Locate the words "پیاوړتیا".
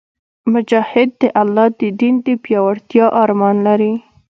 2.43-3.05